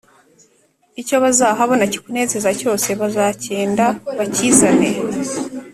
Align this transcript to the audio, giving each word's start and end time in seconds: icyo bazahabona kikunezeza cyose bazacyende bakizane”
icyo 1.01 1.15
bazahabona 1.23 1.83
kikunezeza 1.93 2.49
cyose 2.59 2.87
bazacyende 2.99 3.85
bakizane” 4.17 4.89